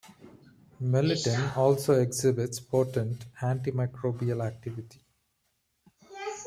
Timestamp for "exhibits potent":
1.93-3.23